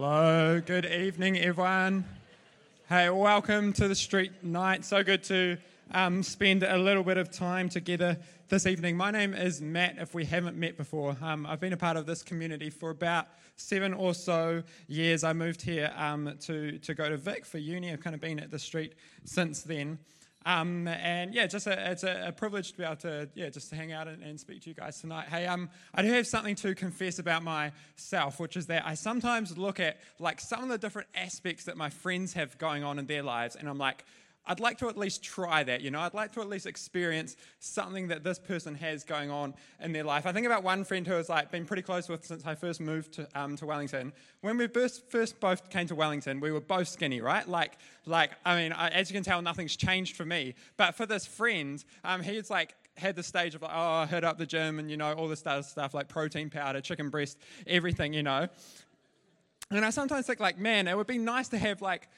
[0.00, 2.04] Hello, good evening, everyone.
[2.88, 4.84] Hey, welcome to the street night.
[4.84, 5.56] So good to
[5.90, 8.16] um, spend a little bit of time together
[8.48, 8.96] this evening.
[8.96, 11.16] My name is Matt, if we haven't met before.
[11.20, 13.26] Um, I've been a part of this community for about
[13.56, 15.24] seven or so years.
[15.24, 17.92] I moved here um, to, to go to Vic for uni.
[17.92, 18.92] I've kind of been at the street
[19.24, 19.98] since then.
[20.46, 23.70] Um, and yeah, just a, it's a, a, privilege to be able to yeah just
[23.70, 25.26] to hang out and, and, speak to you guys tonight.
[25.28, 29.58] Hey, um, I do have something to confess about myself, which is that I sometimes
[29.58, 33.06] look at like some of the different aspects that my friends have going on in
[33.06, 34.04] their lives, and I'm like,
[34.48, 36.00] I'd like to at least try that, you know.
[36.00, 40.04] I'd like to at least experience something that this person has going on in their
[40.04, 40.24] life.
[40.26, 42.80] I think about one friend who has like been pretty close with since I first
[42.80, 44.12] moved to, um, to Wellington.
[44.40, 47.46] When we first, first both came to Wellington, we were both skinny, right?
[47.46, 47.76] Like,
[48.06, 50.54] like I mean, as you can tell, nothing's changed for me.
[50.78, 54.24] But for this friend, um, he's like had the stage of like, oh, I hit
[54.24, 58.14] up the gym and you know all this stuff like protein powder, chicken breast, everything,
[58.14, 58.48] you know.
[59.70, 62.08] And I sometimes think like, man, it would be nice to have like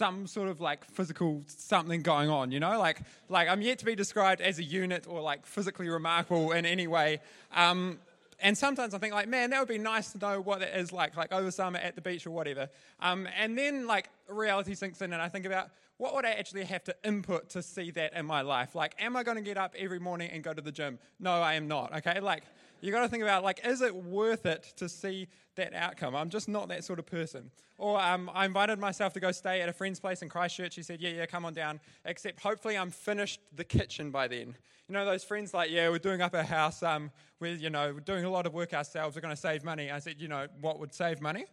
[0.00, 2.78] some sort of like physical something going on, you know?
[2.78, 6.64] Like, like I'm yet to be described as a unit or like physically remarkable in
[6.64, 7.20] any way.
[7.54, 7.98] Um,
[8.40, 10.90] and sometimes I think like, man, that would be nice to know what it is
[10.90, 12.70] like, like over summer at the beach or whatever.
[13.00, 16.64] Um, and then like reality sinks in, and I think about what would I actually
[16.64, 18.74] have to input to see that in my life?
[18.74, 20.98] Like, am I going to get up every morning and go to the gym?
[21.18, 21.94] No, I am not.
[21.98, 22.44] Okay, like
[22.80, 26.14] you got to think about like, is it worth it to see that outcome?
[26.14, 27.50] I'm just not that sort of person.
[27.78, 30.74] Or um, I invited myself to go stay at a friend's place in Christchurch.
[30.74, 31.80] He said, yeah, yeah, come on down.
[32.04, 34.56] Except hopefully I'm finished the kitchen by then.
[34.88, 36.82] You know those friends like, yeah, we're doing up our house.
[36.82, 39.14] Um, we're you know we're doing a lot of work ourselves.
[39.14, 39.90] We're going to save money.
[39.90, 41.44] I said, you know what would save money?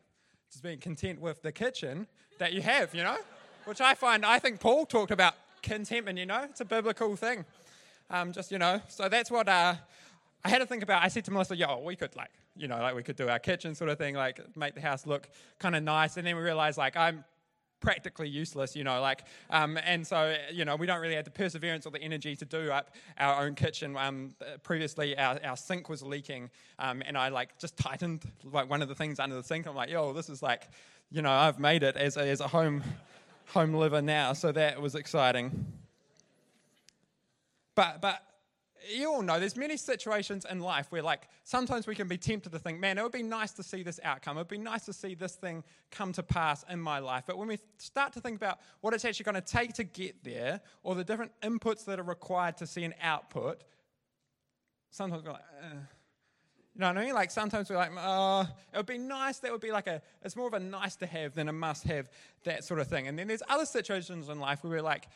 [0.51, 2.07] Just being content with the kitchen
[2.39, 2.95] that you have.
[2.95, 3.17] You know,
[3.65, 6.17] which I find I think Paul talked about contentment.
[6.17, 7.45] You know, it's a biblical thing.
[8.09, 9.47] Um, just you know, so that's what.
[9.47, 9.75] Uh,
[10.43, 11.03] I had to think about.
[11.03, 13.39] I said to Melissa, "Yo, we could like, you know, like we could do our
[13.39, 16.41] kitchen sort of thing, like make the house look kind of nice." And then we
[16.41, 17.23] realized, like, I'm
[17.79, 21.31] practically useless, you know, like, um, and so, you know, we don't really have the
[21.31, 23.95] perseverance or the energy to do up our own kitchen.
[23.95, 24.33] Um,
[24.63, 26.49] previously, our, our sink was leaking,
[26.79, 29.67] um, and I like just tightened like one of the things under the sink.
[29.67, 30.69] I'm like, yo, this is like,
[31.11, 32.83] you know, I've made it as a, as a home
[33.47, 35.65] home liver now, so that was exciting.
[37.75, 38.21] But but
[38.89, 42.51] you all know there's many situations in life where like sometimes we can be tempted
[42.51, 44.85] to think man it would be nice to see this outcome it would be nice
[44.85, 48.21] to see this thing come to pass in my life but when we start to
[48.21, 51.85] think about what it's actually going to take to get there or the different inputs
[51.85, 53.63] that are required to see an output
[54.89, 55.75] sometimes we're like eh.
[56.75, 57.13] you know what I mean?
[57.15, 59.39] Like sometimes we're like, oh, it would be nice.
[59.39, 61.83] That would be like a, it's more of a nice to have than a must
[61.85, 62.07] have,
[62.43, 63.07] that sort of thing.
[63.07, 65.07] And then there's other situations in life where we're like,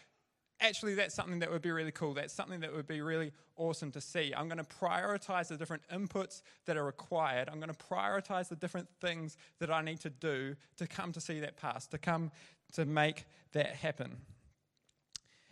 [0.61, 2.13] actually, that's something that would be really cool.
[2.13, 4.33] That's something that would be really awesome to see.
[4.35, 7.49] I'm going to prioritize the different inputs that are required.
[7.49, 11.21] I'm going to prioritize the different things that I need to do to come to
[11.21, 12.31] see that pass, to come
[12.73, 14.17] to make that happen.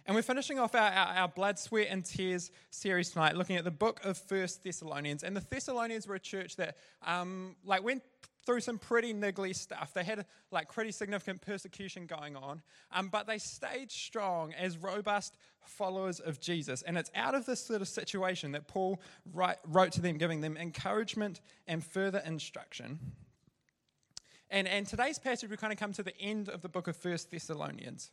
[0.06, 3.64] And we're finishing off our, our, our, Blood, Sweat, and Tears series tonight, looking at
[3.64, 5.24] the book of First Thessalonians.
[5.24, 8.02] And the Thessalonians were a church that, um, like, went
[8.50, 9.94] through some pretty niggly stuff.
[9.94, 15.38] They had like pretty significant persecution going on, um, but they stayed strong as robust
[15.64, 16.82] followers of Jesus.
[16.82, 19.04] And it's out of this sort of situation that Paul
[19.36, 22.98] write, wrote to them, giving them encouragement and further instruction.
[24.50, 26.98] And, and today's passage, we kind of come to the end of the book of
[26.98, 28.10] First Thessalonians.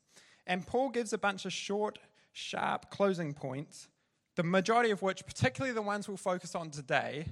[0.47, 1.99] And Paul gives a bunch of short,
[2.35, 3.89] sharp closing points,
[4.35, 7.25] the majority of which, particularly the ones we'll focus on today,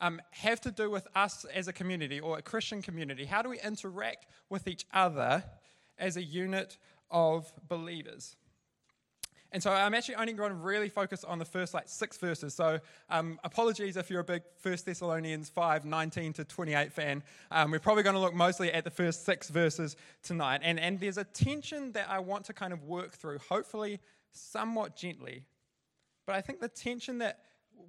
[0.00, 3.24] um, have to do with us as a community or a Christian community.
[3.24, 5.44] How do we interact with each other
[5.98, 6.78] as a unit
[7.10, 8.36] of believers?
[9.54, 12.54] And so I'm actually only going to really focus on the first like six verses.
[12.54, 17.22] So um, apologies if you're a big First Thessalonians 5, 19 to 28 fan.
[17.52, 19.94] Um, we're probably going to look mostly at the first six verses
[20.24, 20.62] tonight.
[20.64, 24.00] And, and there's a tension that I want to kind of work through, hopefully
[24.32, 25.44] somewhat gently.
[26.26, 27.38] But I think the tension that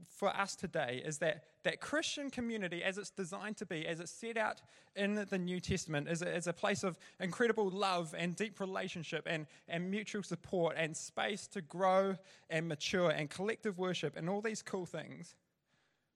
[0.08, 4.12] for us today is that that Christian community, as it's designed to be, as it's
[4.12, 4.62] set out
[4.96, 9.28] in the New Testament, is a, is a place of incredible love and deep relationship
[9.28, 12.16] and, and mutual support and space to grow
[12.52, 15.36] and mature and collective worship and all these cool things.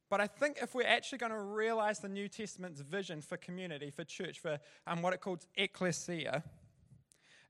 [0.08, 3.90] But I think if we're actually going to realize the New Testament's vision for community,
[3.90, 6.44] for church, for um, what it calls ecclesia,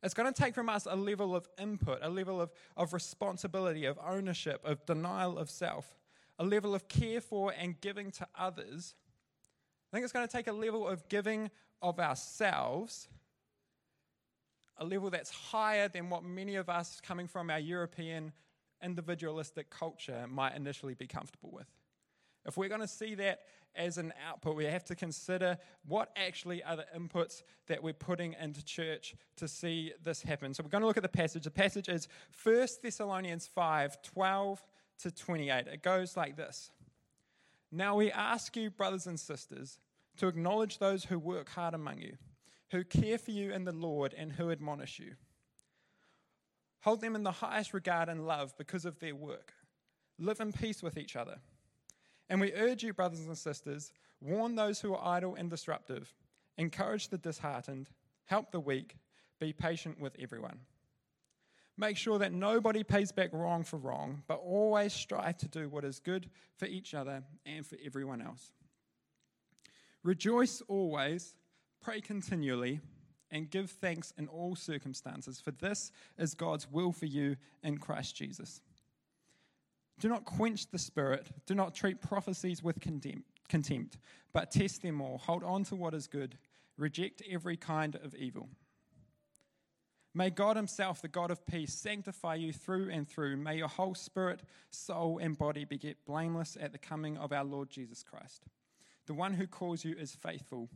[0.01, 3.83] it's going to take from us a level of input, a level of, of responsibility,
[3.83, 5.98] of ownership, of denial of self
[6.39, 8.95] a level of care for and giving to others.
[9.91, 11.51] I think it's going to take a level of giving
[11.81, 13.07] of ourselves,
[14.77, 18.31] a level that's higher than what many of us coming from our European
[18.81, 21.67] individualistic culture might initially be comfortable with.
[22.45, 23.41] If we're going to see that
[23.75, 28.35] as an output, we have to consider what actually are the inputs that we're putting
[28.41, 30.53] into church to see this happen.
[30.53, 31.43] So we're going to look at the passage.
[31.43, 32.07] The passage is
[32.43, 34.65] 1 Thessalonians 5 12
[34.99, 35.67] to 28.
[35.67, 36.71] It goes like this
[37.71, 39.79] Now we ask you, brothers and sisters,
[40.17, 42.17] to acknowledge those who work hard among you,
[42.71, 45.15] who care for you in the Lord, and who admonish you.
[46.81, 49.53] Hold them in the highest regard and love because of their work.
[50.17, 51.39] Live in peace with each other.
[52.29, 53.91] And we urge you, brothers and sisters,
[54.21, 56.13] warn those who are idle and disruptive,
[56.57, 57.89] encourage the disheartened,
[58.25, 58.97] help the weak,
[59.39, 60.59] be patient with everyone.
[61.79, 65.85] Make sure that nobody pays back wrong for wrong, but always strive to do what
[65.85, 68.51] is good for each other and for everyone else.
[70.03, 71.35] Rejoice always,
[71.81, 72.81] pray continually,
[73.31, 78.13] and give thanks in all circumstances, for this is God's will for you in Christ
[78.13, 78.59] Jesus.
[80.01, 81.27] Do not quench the spirit.
[81.45, 82.81] Do not treat prophecies with
[83.47, 83.97] contempt,
[84.33, 85.19] but test them all.
[85.19, 86.37] Hold on to what is good.
[86.77, 88.49] Reject every kind of evil.
[90.13, 93.37] May God Himself, the God of peace, sanctify you through and through.
[93.37, 94.41] May your whole spirit,
[94.71, 98.45] soul, and body be kept blameless at the coming of our Lord Jesus Christ.
[99.05, 100.69] The one who calls you is faithful,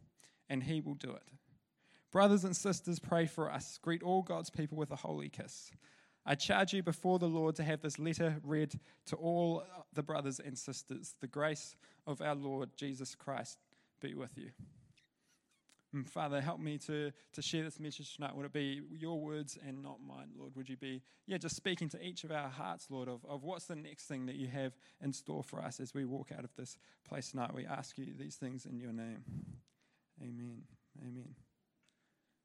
[0.50, 1.24] and He will do it.
[2.12, 3.80] Brothers and sisters, pray for us.
[3.82, 5.72] Greet all God's people with a holy kiss.
[6.26, 9.64] I charge you before the Lord to have this letter read to all
[9.94, 11.16] the brothers and sisters.
[11.20, 11.76] The grace
[12.06, 13.58] of our Lord Jesus Christ
[14.00, 14.52] be with you.
[15.94, 18.36] And Father, help me to, to share this message tonight.
[18.36, 20.56] Would it be your words and not mine, Lord?
[20.56, 23.66] Would you be, yeah, just speaking to each of our hearts, Lord, of, of what's
[23.66, 26.56] the next thing that you have in store for us as we walk out of
[26.56, 27.54] this place tonight?
[27.54, 29.24] We ask you these things in your name.
[30.22, 30.64] Amen.
[31.00, 31.36] Amen.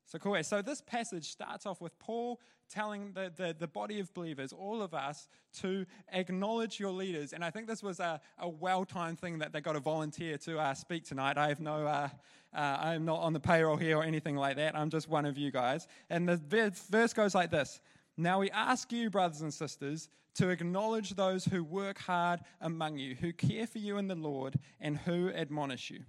[0.09, 0.43] So cool.
[0.43, 2.41] So this passage starts off with Paul
[2.71, 5.29] telling the, the, the, body of believers, all of us,
[5.61, 7.35] to acknowledge your leaders.
[7.35, 10.59] And I think this was a, a well-timed thing that they got a volunteer to
[10.59, 11.37] uh, speak tonight.
[11.37, 12.09] I have no, uh,
[12.55, 14.75] uh, I'm not on the payroll here or anything like that.
[14.75, 15.87] I'm just one of you guys.
[16.09, 17.79] And the verse goes like this.
[18.17, 23.15] Now we ask you, brothers and sisters, to acknowledge those who work hard among you,
[23.15, 26.01] who care for you in the Lord, and who admonish you.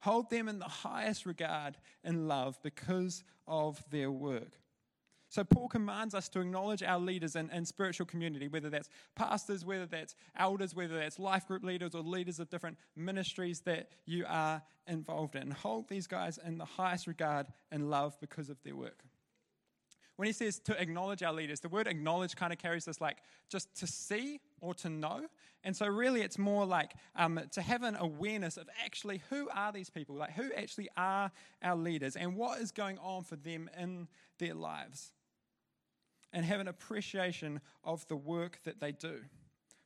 [0.00, 4.60] Hold them in the highest regard and love because of their work.
[5.28, 9.64] So, Paul commands us to acknowledge our leaders in, in spiritual community, whether that's pastors,
[9.64, 14.24] whether that's elders, whether that's life group leaders or leaders of different ministries that you
[14.26, 15.52] are involved in.
[15.52, 19.04] Hold these guys in the highest regard and love because of their work
[20.20, 23.16] when he says to acknowledge our leaders, the word acknowledge kind of carries this like
[23.48, 25.22] just to see or to know.
[25.64, 29.72] And so, really, it's more like um, to have an awareness of actually who are
[29.72, 30.16] these people?
[30.16, 31.32] Like, who actually are
[31.62, 34.08] our leaders and what is going on for them in
[34.38, 35.14] their lives?
[36.34, 39.22] And have an appreciation of the work that they do.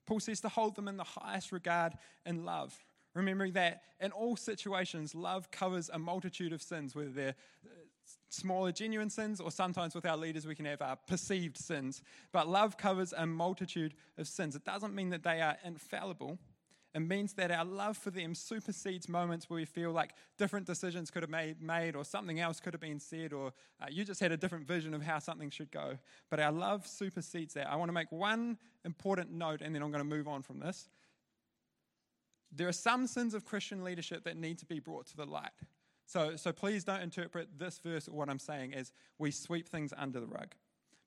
[0.04, 1.92] Paul says to hold them in the highest regard
[2.26, 2.76] and love
[3.14, 7.34] remembering that in all situations, love covers a multitude of sins, whether they're
[8.28, 12.02] smaller, genuine sins, or sometimes with our leaders we can have our perceived sins.
[12.32, 14.56] But love covers a multitude of sins.
[14.56, 16.38] It doesn't mean that they are infallible.
[16.94, 21.10] It means that our love for them supersedes moments where we feel like different decisions
[21.10, 23.52] could have made, made or something else could have been said, or
[23.82, 25.98] uh, you just had a different vision of how something should go.
[26.30, 27.68] But our love supersedes that.
[27.68, 30.60] I want to make one important note, and then I'm going to move on from
[30.60, 30.88] this.
[32.52, 35.50] There are some sins of Christian leadership that need to be brought to the light.
[36.06, 39.92] So, so please don't interpret this verse or what I'm saying as we sweep things
[39.96, 40.54] under the rug.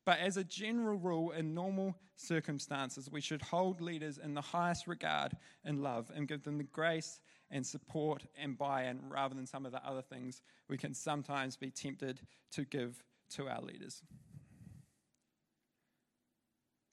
[0.06, 4.88] But as a general rule, in normal circumstances, we should hold leaders in the highest
[4.88, 5.34] regard
[5.66, 7.20] and love and give them the grace
[7.52, 11.58] and support and buy in rather than some of the other things we can sometimes
[11.58, 14.02] be tempted to give to our leaders.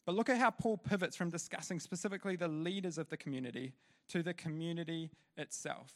[0.05, 3.75] But look at how Paul pivots from discussing specifically the leaders of the community
[4.09, 5.95] to the community itself.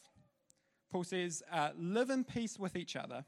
[0.90, 3.24] Paul says, uh, Live in peace with each other,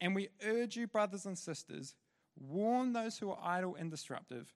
[0.00, 1.94] and we urge you, brothers and sisters,
[2.38, 4.52] warn those who are idle and disruptive,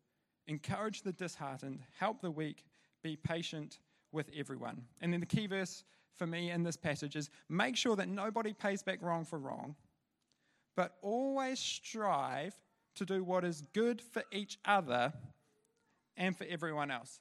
[0.46, 2.64] encourage the disheartened, help the weak,
[3.02, 3.78] be patient
[4.12, 4.82] with everyone.
[5.00, 5.84] And then the key verse
[6.14, 9.74] for me in this passage is make sure that nobody pays back wrong for wrong,
[10.76, 12.54] but always strive
[12.94, 15.12] to do what is good for each other
[16.16, 17.20] and for everyone else.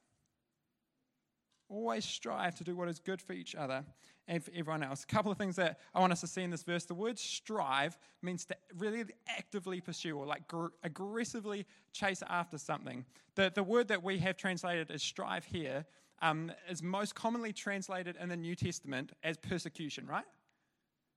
[1.69, 3.85] Always strive to do what is good for each other
[4.31, 5.03] everyone else.
[5.03, 6.85] A couple of things that I want us to see in this verse.
[6.85, 13.05] The word strive means to really actively pursue or like gr- aggressively chase after something.
[13.35, 15.85] The, the word that we have translated as strive here
[16.21, 20.25] um, is most commonly translated in the New Testament as persecution, right?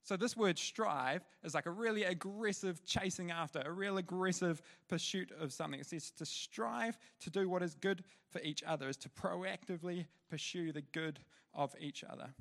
[0.03, 5.33] So, this word strive is like a really aggressive chasing after, a real aggressive pursuit
[5.41, 5.81] of something.
[5.81, 10.05] It says to strive to do what is good for each other, is to proactively
[10.29, 11.21] pursue the good
[11.55, 12.35] of each other.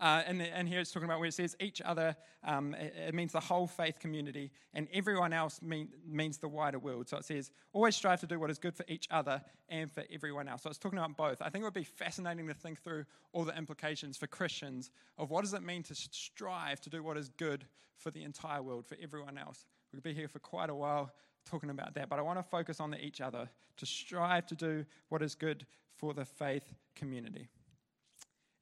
[0.00, 3.14] Uh, and, and, here it's talking about where it says each other, um, it, it,
[3.14, 7.08] means the whole faith community, and everyone else mean, means the wider world.
[7.08, 10.02] So it says, always strive to do what is good for each other and for
[10.12, 10.62] everyone else.
[10.62, 11.40] So it's talking about both.
[11.40, 15.30] I think it would be fascinating to think through all the implications for Christians of
[15.30, 17.64] what does it mean to strive to do what is good
[17.96, 19.64] for the entire world, for everyone else.
[19.92, 21.12] We could be here for quite a while
[21.48, 24.54] talking about that, but I want to focus on the each other, to strive to
[24.56, 27.48] do what is good for the faith community.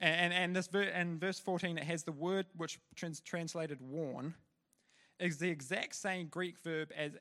[0.03, 4.35] And, and, this ver- and verse 14, it has the word which trans- translated warn,
[5.21, 7.13] is the exact same Greek verb as,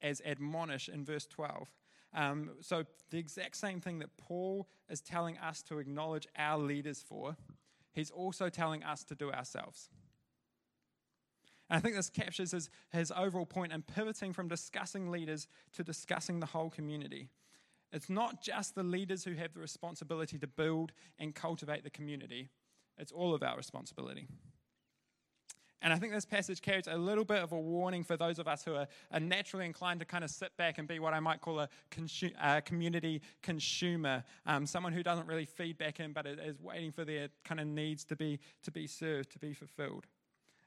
[0.00, 1.68] as admonish in verse 12.
[2.14, 7.04] Um, so, the exact same thing that Paul is telling us to acknowledge our leaders
[7.06, 7.36] for,
[7.92, 9.90] he's also telling us to do ourselves.
[11.68, 15.84] And I think this captures his, his overall point in pivoting from discussing leaders to
[15.84, 17.28] discussing the whole community.
[17.92, 22.50] It's not just the leaders who have the responsibility to build and cultivate the community,
[22.98, 24.28] it's all of our responsibility.
[25.82, 28.46] And I think this passage carries a little bit of a warning for those of
[28.46, 31.20] us who are, are naturally inclined to kind of sit back and be what I
[31.20, 36.12] might call a consu- uh, community consumer, um, someone who doesn't really feed back in
[36.12, 39.54] but is waiting for their kind of needs to be, to be served, to be
[39.54, 40.06] fulfilled.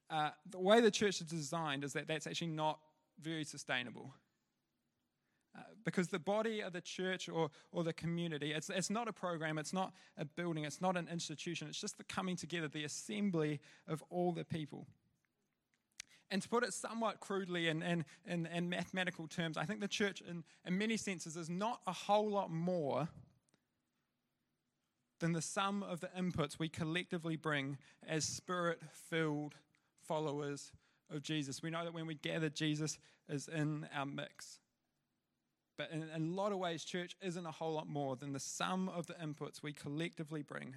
[0.10, 2.80] Uh, the way the church is designed is that that's actually not
[3.22, 4.12] very sustainable.
[5.56, 9.14] Uh, because the body of the church or, or the community, it's, it's not a
[9.14, 12.84] program, it's not a building, it's not an institution, it's just the coming together, the
[12.84, 14.88] assembly of all the people.
[16.32, 19.88] And to put it somewhat crudely in, in, in, in mathematical terms, I think the
[19.88, 23.08] church, in, in many senses, is not a whole lot more
[25.20, 29.54] than the sum of the inputs we collectively bring as spirit filled
[30.02, 30.72] followers
[31.14, 31.62] of Jesus.
[31.62, 32.98] We know that when we gather, Jesus
[33.30, 34.60] is in our mix.
[35.78, 38.40] But in, in a lot of ways, church isn't a whole lot more than the
[38.40, 40.76] sum of the inputs we collectively bring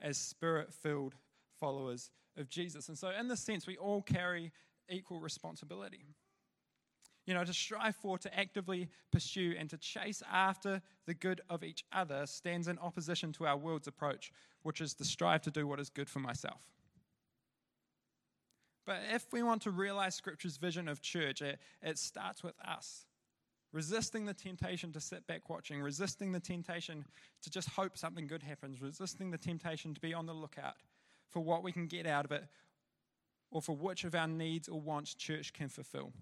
[0.00, 1.14] as spirit filled
[1.60, 2.88] followers of Jesus.
[2.88, 4.52] And so, in this sense, we all carry
[4.88, 6.06] equal responsibility.
[7.26, 11.62] You know, to strive for, to actively pursue, and to chase after the good of
[11.62, 15.66] each other stands in opposition to our world's approach, which is to strive to do
[15.66, 16.62] what is good for myself.
[18.86, 23.04] But if we want to realize Scripture's vision of church, it, it starts with us
[23.72, 27.04] resisting the temptation to sit back watching, resisting the temptation
[27.42, 30.76] to just hope something good happens, resisting the temptation to be on the lookout
[31.28, 32.44] for what we can get out of it
[33.50, 36.12] or for which of our needs or wants church can fulfill.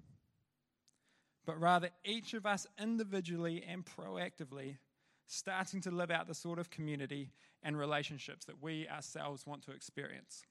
[1.45, 4.79] But rather, each of us individually and proactively
[5.27, 7.31] starting to live out the sort of community
[7.63, 10.43] and relationships that we ourselves want to experience.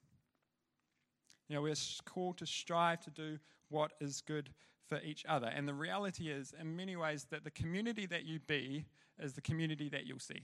[1.48, 1.74] You know, we're
[2.04, 3.38] called to strive to do
[3.68, 4.50] what is good
[4.88, 5.46] for each other.
[5.46, 8.86] And the reality is, in many ways, that the community that you be
[9.18, 10.42] is the community that you'll see.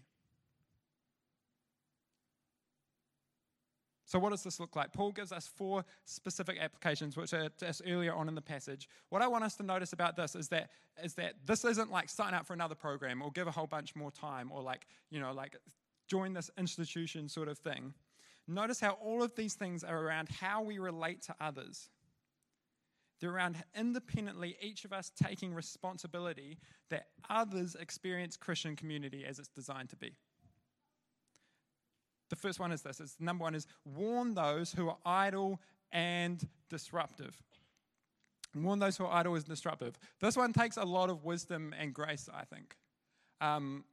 [4.13, 4.93] So, what does this look like?
[4.93, 8.87] Paul gives us four specific applications, which are just earlier on in the passage.
[9.09, 10.69] What I want us to notice about this is that
[11.03, 13.97] is that this isn't like sign up for another program or give a whole bunch
[13.97, 15.57] more time or like you know like
[16.09, 17.95] join this institution sort of thing.
[18.47, 21.89] Notice how all of these things are around how we relate to others.
[23.23, 26.59] They're around independently, each of us taking responsibility
[26.91, 30.17] that others experience Christian community as it's designed to be.
[32.31, 35.61] The first one is this is number one is warn those who are idle
[35.93, 37.41] and disruptive.
[38.57, 39.97] Warn those who are idle and disruptive.
[40.21, 42.75] This one takes a lot of wisdom and grace, I think.
[43.41, 43.85] Um,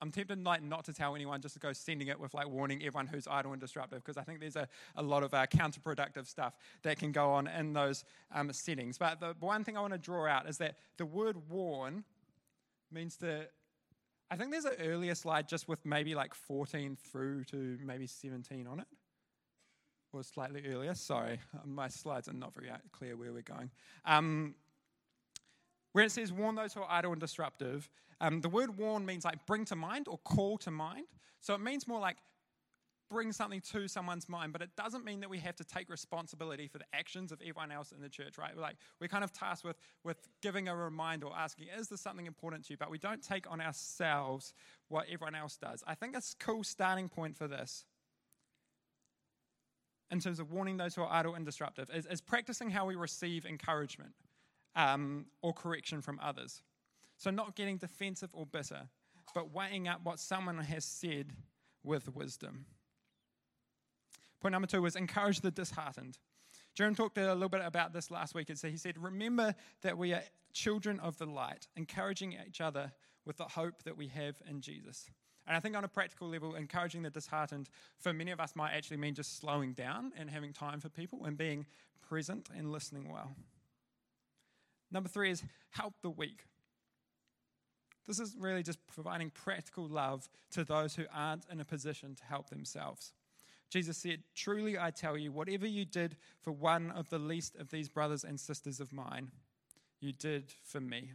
[0.00, 2.78] I'm tempted like not to tell anyone just to go sending it with like warning
[2.78, 6.26] everyone who's idle and disruptive because I think there's a, a lot of uh, counterproductive
[6.26, 8.96] stuff that can go on in those um, settings.
[8.98, 12.04] But the one thing I want to draw out is that the word warn
[12.92, 13.48] means to.
[14.30, 18.66] I think there's an earlier slide just with maybe like 14 through to maybe 17
[18.66, 18.86] on it.
[20.12, 20.94] Or slightly earlier.
[20.94, 23.70] Sorry, my slides are not very clear where we're going.
[24.04, 24.54] Um,
[25.92, 27.88] where it says, warn those who are idle and disruptive,
[28.20, 31.06] um, the word warn means like bring to mind or call to mind.
[31.40, 32.16] So it means more like
[33.08, 36.68] bring something to someone's mind, but it doesn't mean that we have to take responsibility
[36.68, 38.54] for the actions of everyone else in the church, right?
[38.54, 42.00] We're like we're kind of tasked with with giving a reminder or asking, is this
[42.00, 42.76] something important to you?
[42.76, 44.52] But we don't take on ourselves
[44.88, 45.82] what everyone else does.
[45.86, 47.84] I think a cool starting point for this.
[50.10, 52.96] In terms of warning those who are idle and disruptive, is, is practicing how we
[52.96, 54.12] receive encouragement
[54.74, 56.62] um, or correction from others.
[57.18, 58.88] So, not getting defensive or bitter,
[59.34, 61.32] but weighing up what someone has said
[61.84, 62.64] with wisdom.
[64.40, 66.18] Point number two was encourage the disheartened.
[66.74, 68.50] Jerome talked a little bit about this last week.
[68.50, 70.22] And so he said, Remember that we are
[70.52, 72.92] children of the light, encouraging each other
[73.26, 75.10] with the hope that we have in Jesus.
[75.46, 78.74] And I think on a practical level, encouraging the disheartened for many of us might
[78.74, 81.66] actually mean just slowing down and having time for people and being
[82.08, 83.32] present and listening well.
[84.92, 86.44] Number three is help the weak.
[88.08, 92.24] This is really just providing practical love to those who aren't in a position to
[92.24, 93.12] help themselves.
[93.68, 97.70] Jesus said, Truly I tell you, whatever you did for one of the least of
[97.70, 99.30] these brothers and sisters of mine,
[100.00, 101.12] you did for me.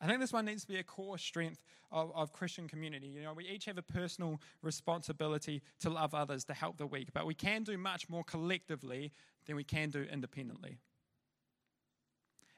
[0.00, 3.08] I think this one needs to be a core strength of, of Christian community.
[3.08, 7.08] You know, we each have a personal responsibility to love others, to help the weak,
[7.12, 9.12] but we can do much more collectively
[9.46, 10.78] than we can do independently.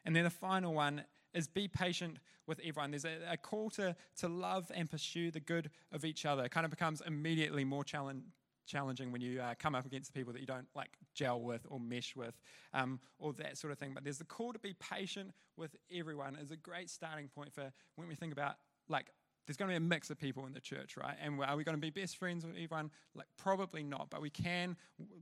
[0.04, 1.04] And then the final one
[1.34, 2.90] is be patient with everyone.
[2.90, 6.44] There's a, a, call to, to love and pursue the good of each other.
[6.44, 8.24] It kind of becomes immediately more challenge,
[8.66, 11.80] challenging when you uh, come up against people that you don't like gel with or
[11.80, 12.38] mesh with
[12.74, 13.92] um, or that sort of thing.
[13.94, 17.72] But there's the call to be patient with everyone is a great starting point for
[17.96, 18.56] when we think about
[18.88, 19.10] like
[19.46, 21.16] there's going to be a mix of people in the church, right?
[21.20, 22.90] And are we going to be best friends with everyone?
[23.14, 24.76] Like probably not, but we can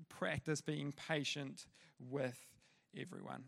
[0.09, 1.67] practice being patient
[1.99, 2.39] with
[2.99, 3.45] everyone.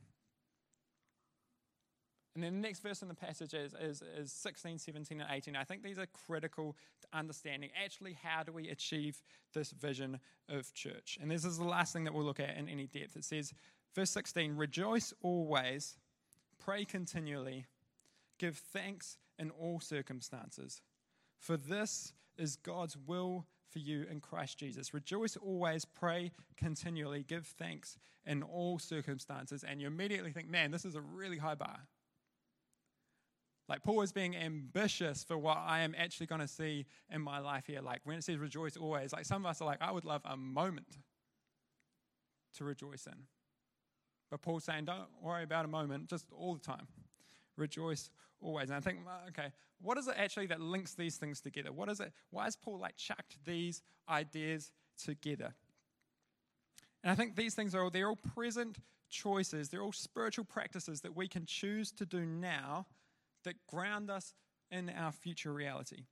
[2.35, 5.55] And then the next verse in the passage is, is, is 16, 17, and 18.
[5.55, 9.23] I think these are critical to understanding actually how do we achieve
[9.53, 11.19] this vision of church.
[11.21, 13.17] And this is the last thing that we'll look at in any depth.
[13.17, 13.53] It says,
[13.95, 15.99] verse 16, rejoice always,
[16.59, 17.67] pray continually,
[18.39, 20.81] give thanks in all circumstances,
[21.39, 24.95] for this is God's will for you in Christ Jesus.
[24.95, 29.65] Rejoice always, pray continually, give thanks in all circumstances.
[29.65, 31.81] And you immediately think, man, this is a really high bar.
[33.69, 37.39] Like Paul is being ambitious for what I am actually going to see in my
[37.39, 37.81] life here.
[37.81, 40.23] Like when it says rejoice always, like some of us are like, I would love
[40.25, 40.99] a moment
[42.57, 43.27] to rejoice in.
[44.31, 46.87] But Paul's saying, don't worry about a moment, just all the time.
[47.57, 48.71] Rejoice always.
[48.71, 51.71] And I think, uh, okay, what is it actually that links these things together?
[51.71, 52.13] What is it?
[52.31, 55.55] Why has Paul like chucked these ideas together?
[57.05, 58.79] And I think these things are all, they're all present
[59.11, 62.87] choices, they're all spiritual practices that we can choose to do now
[63.45, 64.35] that ground us
[64.71, 66.05] in our future reality.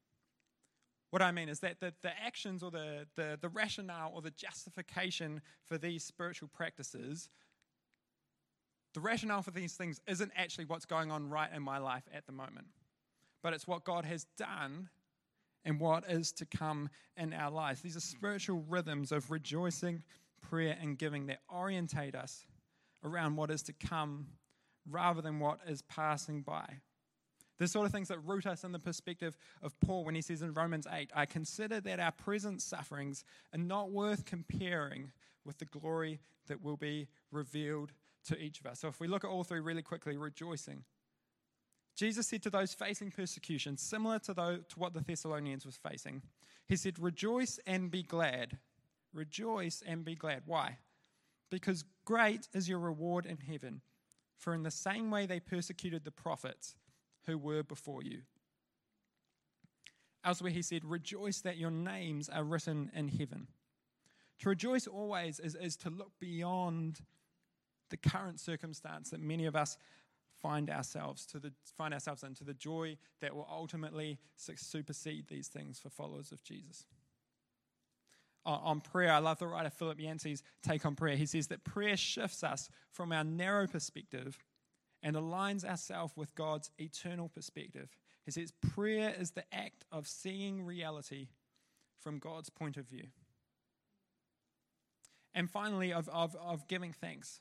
[1.11, 4.31] What I mean is that the, the actions or the, the, the rationale or the
[4.31, 7.31] justification for these spiritual practices,
[8.95, 12.27] the rationale for these things isn't actually what's going on right in my life at
[12.27, 12.67] the moment,
[13.43, 14.89] but it's what God has done
[15.65, 17.81] and what is to come in our lives.
[17.81, 20.03] These are spiritual rhythms of rejoicing,
[20.41, 22.47] prayer, and giving that orientate us
[23.05, 24.27] around what is to come
[24.89, 26.79] rather than what is passing by.
[27.61, 30.41] The sort of things that root us in the perspective of Paul when he says
[30.41, 33.23] in Romans 8, I consider that our present sufferings
[33.55, 35.13] are not worth comparing
[35.45, 37.93] with the glory that will be revealed
[38.29, 38.81] to each of us.
[38.81, 40.85] So if we look at all three really quickly, rejoicing.
[41.95, 46.23] Jesus said to those facing persecution, similar to, those, to what the Thessalonians was facing,
[46.67, 48.57] he said, Rejoice and be glad.
[49.13, 50.45] Rejoice and be glad.
[50.47, 50.79] Why?
[51.51, 53.83] Because great is your reward in heaven.
[54.39, 56.75] For in the same way they persecuted the prophets
[57.27, 58.23] who were before you.
[60.25, 63.47] Elsewhere, he said, Rejoice that your names are written in heaven.
[64.41, 67.01] To rejoice always is, is to look beyond
[67.91, 69.77] the current circumstance that many of us
[70.41, 75.49] find ourselves to the find ourselves in to the joy that will ultimately supersede these
[75.49, 76.87] things for followers of Jesus.
[78.47, 81.15] On prayer, I love the writer Philip Yancey's take on prayer.
[81.15, 84.39] He says that prayer shifts us from our narrow perspective
[85.03, 87.89] and aligns ourselves with God's eternal perspective.
[88.25, 91.29] He says, Prayer is the act of seeing reality
[91.99, 93.07] from God's point of view.
[95.35, 97.41] And finally, of, of, of giving thanks.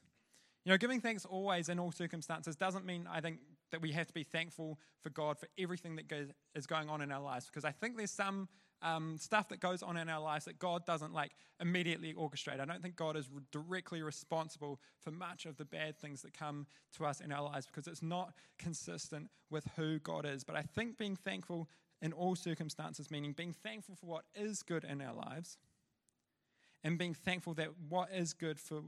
[0.65, 3.39] You know, giving thanks always in all circumstances doesn't mean, I think,
[3.71, 7.01] that we have to be thankful for God for everything that goes, is going on
[7.01, 7.45] in our lives.
[7.45, 8.47] Because I think there's some
[8.81, 12.59] um, stuff that goes on in our lives that God doesn't like immediately orchestrate.
[12.59, 16.67] I don't think God is directly responsible for much of the bad things that come
[16.97, 20.43] to us in our lives because it's not consistent with who God is.
[20.43, 21.67] But I think being thankful
[22.01, 25.57] in all circumstances, meaning being thankful for what is good in our lives
[26.83, 28.81] and being thankful that what is good for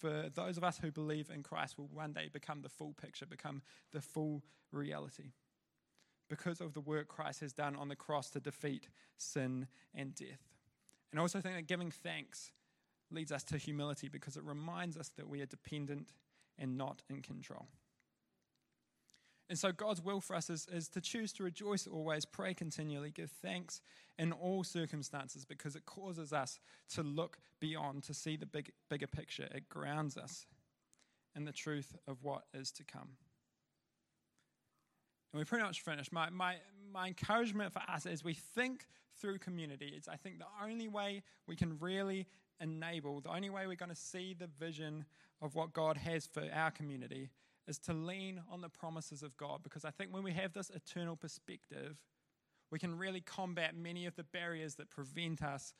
[0.00, 3.24] for those of us who believe in Christ will one day become the full picture,
[3.24, 5.32] become the full reality
[6.28, 10.48] because of the work Christ has done on the cross to defeat sin and death.
[11.10, 12.52] And I also think that giving thanks
[13.10, 16.12] leads us to humility because it reminds us that we are dependent
[16.58, 17.68] and not in control.
[19.48, 23.10] And so, God's will for us is, is to choose to rejoice always, pray continually,
[23.10, 23.80] give thanks
[24.18, 26.58] in all circumstances because it causes us
[26.90, 29.48] to look beyond, to see the big, bigger picture.
[29.54, 30.46] It grounds us
[31.34, 33.10] in the truth of what is to come.
[35.32, 36.12] And we're pretty much finished.
[36.12, 36.56] My, my,
[36.92, 38.86] my encouragement for us as we think
[39.20, 42.26] through community is I think the only way we can really
[42.60, 45.04] enable, the only way we're going to see the vision
[45.40, 47.30] of what God has for our community
[47.66, 49.60] is to lean on the promises of God.
[49.62, 51.98] Because I think when we have this eternal perspective,
[52.70, 55.74] we can really combat many of the barriers that prevent us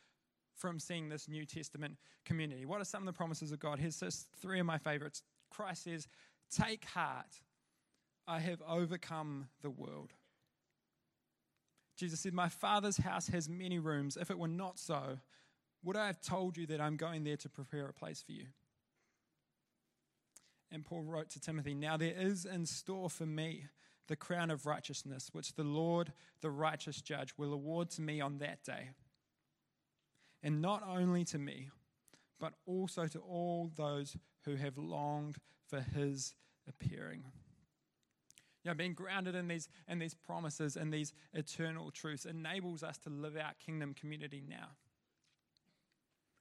[0.54, 2.66] from seeing this New Testament community.
[2.66, 3.78] What are some of the promises of God?
[3.78, 5.22] Here's just three of my favorites.
[5.50, 6.08] Christ says,
[6.50, 7.40] Take heart,
[8.28, 10.12] I have overcome the world.
[11.96, 14.18] Jesus said, My Father's house has many rooms.
[14.20, 15.18] If it were not so,
[15.82, 18.44] would I have told you that I'm going there to prepare a place for you?
[20.70, 23.64] And Paul wrote to Timothy, Now there is in store for me
[24.08, 26.12] the crown of righteousness, which the Lord,
[26.42, 28.90] the righteous judge, will award to me on that day.
[30.42, 31.70] And not only to me,
[32.38, 36.34] but also to all those who have longed for his
[36.68, 37.24] appearing.
[38.64, 42.98] You know, being grounded in these, in these promises and these eternal truths enables us
[42.98, 44.70] to live our kingdom community now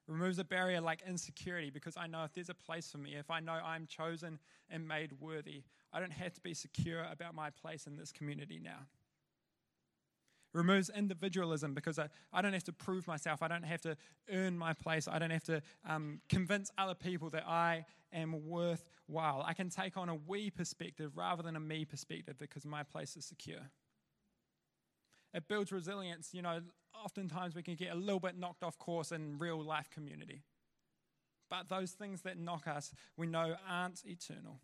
[0.07, 3.29] removes a barrier like insecurity because I know if there's a place for me, if
[3.29, 7.49] I know I'm chosen and made worthy, I don't have to be secure about my
[7.49, 8.87] place in this community now.
[10.53, 13.43] It removes individualism because I, I don't have to prove myself.
[13.43, 13.97] I don't have to
[14.31, 15.07] earn my place.
[15.07, 19.43] I don't have to um, convince other people that I am worthwhile.
[19.45, 23.17] I can take on a we perspective rather than a me perspective because my place
[23.17, 23.69] is secure.
[25.33, 26.33] It builds resilience.
[26.33, 26.61] You know,
[27.03, 30.43] oftentimes we can get a little bit knocked off course in real life community.
[31.49, 34.59] But those things that knock us, we know aren't eternal.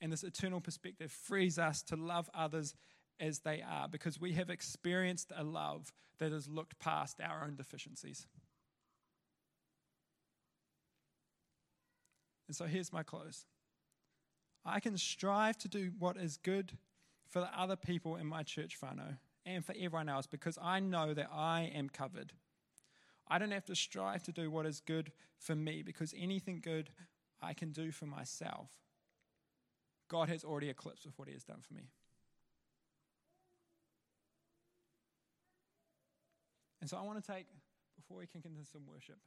[0.00, 2.74] And this eternal perspective frees us to love others
[3.20, 7.56] as they are because we have experienced a love that has looked past our own
[7.56, 8.26] deficiencies.
[12.48, 13.44] And so here's my close
[14.64, 16.76] I can strive to do what is good
[17.28, 21.14] for the other people in my church whānau and for everyone else because I know
[21.14, 22.32] that I am covered.
[23.28, 26.90] I don't have to strive to do what is good for me because anything good
[27.40, 28.70] I can do for myself,
[30.08, 31.90] God has already eclipsed with what He has done for me.
[36.80, 37.46] And so I want to take,
[37.96, 39.18] before we kick into some worship,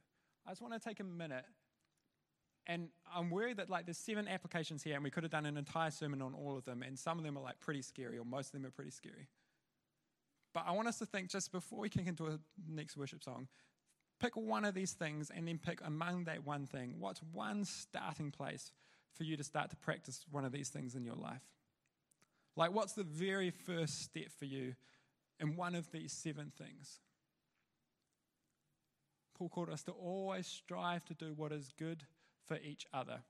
[0.46, 1.44] I just want to take a minute.
[2.66, 5.56] And I'm worried that like there's seven applications here, and we could have done an
[5.56, 8.24] entire sermon on all of them, and some of them are like pretty scary, or
[8.24, 9.28] most of them are pretty scary.
[10.54, 12.38] But I want us to think just before we kick into a
[12.68, 13.48] next worship song,
[14.20, 16.94] pick one of these things and then pick among that one thing.
[16.98, 18.72] What's one starting place
[19.12, 21.42] for you to start to practice one of these things in your life?
[22.56, 24.74] Like, what's the very first step for you
[25.40, 27.00] in one of these seven things?
[29.34, 32.04] Paul called us to always strive to do what is good
[32.46, 33.20] for each other.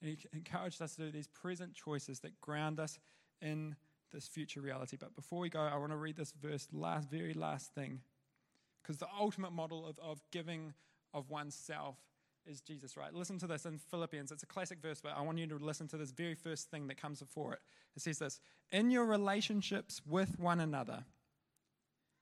[0.00, 2.98] And he encouraged us to do these present choices that ground us
[3.40, 3.76] in
[4.12, 4.96] this future reality.
[4.98, 8.00] But before we go, I want to read this verse, last, very last thing.
[8.82, 10.74] Because the ultimate model of, of giving
[11.14, 11.96] of oneself
[12.46, 13.14] is Jesus, right?
[13.14, 14.32] Listen to this in Philippians.
[14.32, 16.88] It's a classic verse, but I want you to listen to this very first thing
[16.88, 17.60] that comes before it.
[17.94, 18.40] It says this
[18.72, 21.04] In your relationships with one another,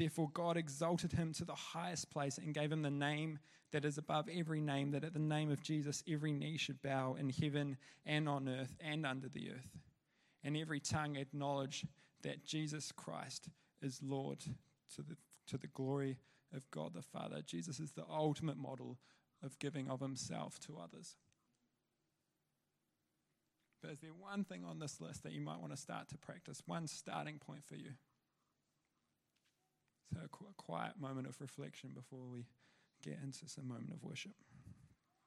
[0.00, 3.38] Therefore, God exalted him to the highest place and gave him the name
[3.70, 7.18] that is above every name, that at the name of Jesus every knee should bow
[7.20, 9.76] in heaven and on earth and under the earth,
[10.42, 11.84] and every tongue acknowledge
[12.22, 13.50] that Jesus Christ
[13.82, 14.38] is Lord
[14.94, 16.16] to the, to the glory
[16.56, 17.42] of God the Father.
[17.44, 18.96] Jesus is the ultimate model
[19.44, 21.16] of giving of himself to others.
[23.82, 26.16] But is there one thing on this list that you might want to start to
[26.16, 26.62] practice?
[26.64, 27.90] One starting point for you?
[30.12, 32.44] So, a quiet moment of reflection before we
[33.02, 34.32] get into some moment of worship.